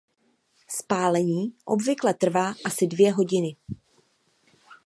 [0.67, 3.55] Spálení obvykle trvá asi dvě hodiny.